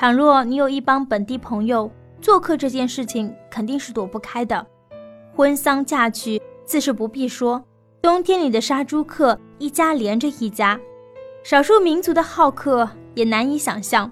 [0.00, 1.90] 倘若你有一帮本地朋友
[2.22, 4.66] 做客，这件事情肯定是躲不开的。
[5.36, 7.62] 婚丧嫁娶自是不必说，
[8.00, 10.80] 冬天里的杀猪客一家连着一家，
[11.44, 14.10] 少数民族的好客也难以想象。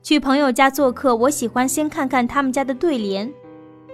[0.00, 3.28] 去朋友家做客，我喜欢先看看他们家的对联。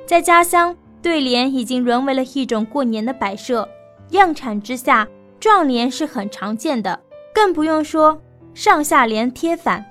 [0.05, 3.67] 在家乡，对联已经沦为了一种过年的摆设，
[4.11, 5.09] 量产之下，
[5.41, 7.01] 撞联是很常见的，
[7.33, 8.21] 更不用说
[8.53, 9.83] 上下联贴反。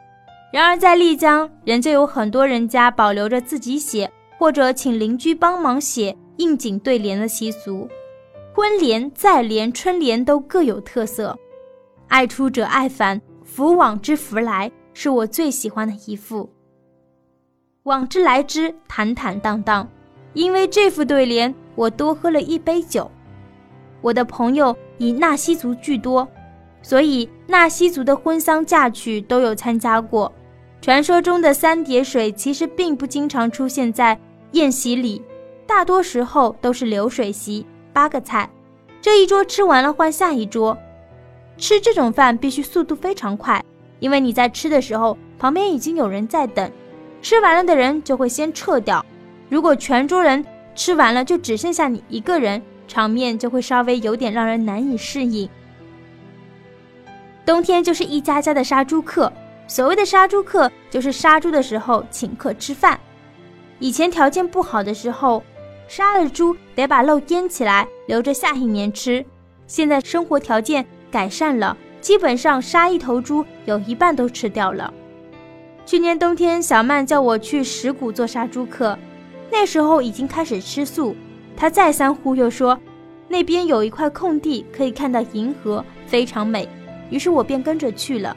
[0.52, 7.88] 然而在丽江，仍旧有很多人家保留着自己写或者请邻居帮忙写应景对联的习俗。
[8.54, 11.38] 婚联、再联、春联都各有特色。
[12.08, 14.72] 爱出者爱返，福往之福来。
[14.98, 16.50] 是我最喜欢的一副，
[17.84, 19.86] 往之来之坦坦荡荡。
[20.32, 23.12] 因为这副对联，我多喝了一杯酒。
[24.00, 26.26] 我的朋友以纳西族居多，
[26.86, 30.32] 所以纳西族的婚丧嫁娶都有参加过。
[30.84, 34.16] 传说中的三叠水其实并不经常出现在
[34.52, 35.20] 宴席里，
[35.66, 38.48] 大多时候都是流水席，八个菜，
[39.02, 40.78] 这一桌吃完了换下一桌。
[41.58, 43.60] 吃这种饭必须速度非常快。
[44.00, 46.72] 因为你在吃的时候，旁边已经有人在等，
[47.20, 49.04] 吃完了的人就会先撤掉。
[49.50, 55.50] 如果全桌人吃完了，就只剩下你一个人，场面就会稍微有点让人难以适应。
[57.46, 59.32] 冬天就是一家家的杀猪客，
[59.68, 63.00] 所谓的杀猪客，就是杀猪的时候请客吃饭。
[63.80, 65.44] 以前条件不好的时候，
[65.88, 69.24] 杀了猪得把肉腌起来留着下一年吃。
[69.68, 71.78] 现在生活条件改善了。
[72.02, 74.94] 基本上杀一头猪，有一半都吃掉了。
[75.88, 78.96] 去年冬天，小曼叫我去石鼓做杀猪客，
[79.52, 81.16] 那时候已经开始吃素。
[81.58, 82.80] 她再三忽悠说，
[83.28, 86.70] 那边有一块空地，可以看到银河，非常美。
[87.10, 88.36] 于是我便跟着去了。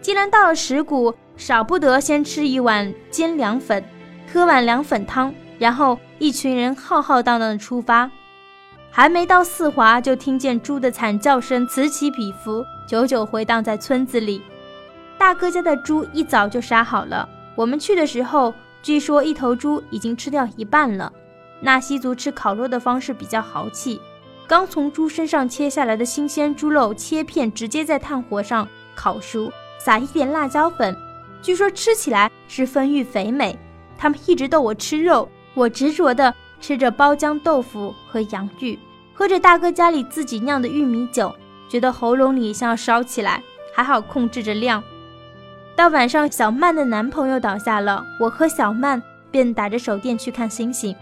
[0.00, 3.82] 既然到了石鼓，少不得先吃一碗煎凉粉，
[4.32, 8.10] 喝碗凉粉汤，然后一群人浩浩荡荡的出发。
[8.90, 14.40] 还没到四华，就听见猪的惨叫声此起彼伏，久久回荡在村子里。
[15.18, 21.12] 大哥家的猪一早就杀好了，我们去的时候，据说一头猪已经吃掉一半了。
[21.60, 24.00] 纳西族吃烤肉的方式比较豪气，
[24.46, 30.96] 刚从猪身上切下来的新鲜猪肉切片，直接在炭火上烤熟，撒一点辣椒粉，
[31.40, 33.58] 据说吃起来是丰腴肥美。
[33.96, 36.34] 他们一直逗我吃肉，我执着地。
[36.60, 38.78] 吃着包浆豆腐和洋芋，
[39.12, 41.30] 喝着大哥家里自己酿的玉米酒，
[41.68, 43.42] 觉得喉咙里像要烧起来，
[43.74, 44.82] 还好控制着量。
[45.76, 50.96] 到晚上，小曼的男朋友倒下了，我和小曼便打着手电去看星星。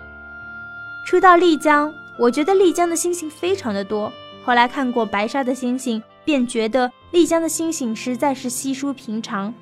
[1.07, 4.13] 初到丽江，我觉得丽江的星星非常的多，
[4.45, 9.53] 后来看过白沙的星星，便觉得丽江的星星实在是稀疏平常。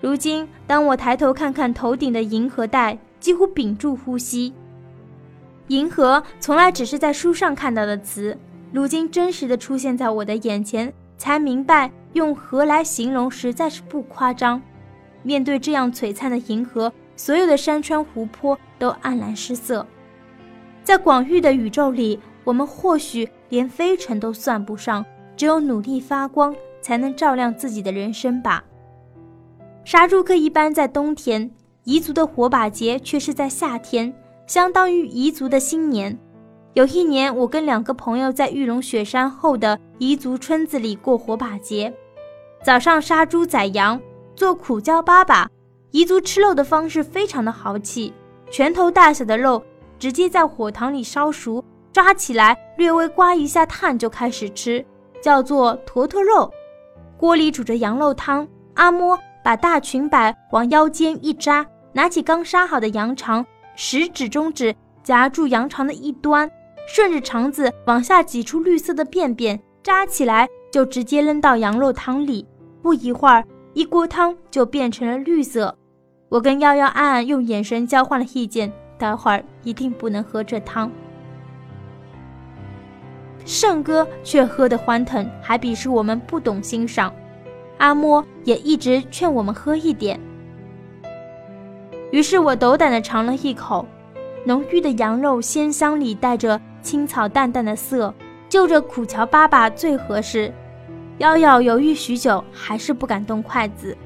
[0.00, 4.52] 如今，当我抬头看看头顶的银河带，几乎屏住呼吸。
[5.68, 8.36] 银河从来只是在书上看到的词，
[8.72, 14.60] 如今真实的出现在我的眼前，才明白用河来形容实在是不夸张。
[15.22, 19.86] 面对这样璀璨的银河，所有的山川湖泊都黯然失色。
[20.90, 25.06] 在广域的宇宙里，我们或许连飞尘都算不上，
[25.36, 26.52] 只有努力发光，
[26.82, 28.64] 才能照亮自己的人生吧。
[29.84, 31.48] 杀猪客一般在冬天，
[31.84, 34.12] 彝族的火把节却是在夏天。
[34.48, 36.18] 相当于彝族的新年。
[36.74, 41.94] 有一年，我跟两个朋友在玉龙雪山后的彝族村子里过火把节。
[42.64, 44.00] 早上杀猪宰羊，
[44.34, 45.46] 做苦椒粑粑。
[45.92, 48.12] 彝族吃肉的方式非常的豪气，
[48.50, 49.62] 拳头大小的肉
[50.00, 51.62] 直接在火塘里烧熟，
[51.92, 54.84] 抓起来略微刮一下炭就开始吃，
[55.22, 56.50] 叫做坨坨肉。
[57.18, 63.44] 锅里煮着羊肉汤，阿嬷把大裙摆往腰间一扎，拿起刚杀好的羊肠。
[63.76, 66.50] 食指、中指夹住羊肠的一端，
[66.88, 72.46] 顺着肠子往下挤出绿色的便便，扎起来就直接扔到羊肉汤里。
[72.80, 73.44] 不一会儿，
[73.74, 75.76] 一锅汤就变成了绿色。
[76.30, 80.92] 我跟幺幺暗暗用眼神交换了意见，待会儿一定不能喝这汤。
[83.46, 87.12] 胜哥却喝得欢腾，还鄙视我们不懂欣赏。
[87.78, 90.20] 阿嬷也一直劝我们喝一点。
[92.12, 93.86] 于是我斗胆地尝了一口，
[94.44, 98.12] 浓郁的羊肉鲜香里带着青草淡淡的涩，
[98.50, 100.52] 就着苦荞粑粑最合适。
[101.18, 103.96] 瑶瑶犹豫许久，还是不敢动筷子。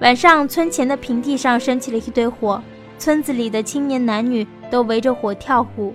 [0.00, 2.60] 晚上，村前的平地上升起了一堆火，
[2.98, 5.94] 村子里的青年男女都围着火跳舞，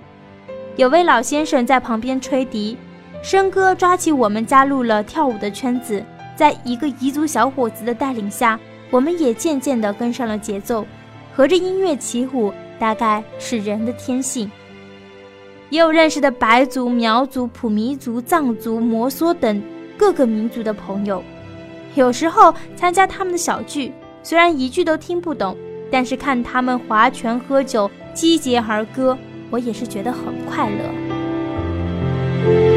[0.76, 2.76] 有位老先生在旁边吹笛。
[3.22, 6.04] 生哥抓起我们，加入了跳舞的圈子，
[6.36, 8.58] 在一个彝族小伙子的带领下。
[8.90, 10.84] 我们也渐渐地跟上了节奏，
[11.34, 14.50] 合着音乐起舞，大概是人的天性。
[15.70, 19.62] 也有认识的白族、苗族、普弥族、藏族、摩梭等
[19.96, 21.22] 各个民族的朋友，
[21.94, 23.90] 有时候参加他们的小聚，
[24.22, 25.56] 虽然一句都听不懂，
[25.92, 29.16] 但是看他们划拳喝酒、击节而歌，
[29.50, 32.71] 我也是觉得很快乐。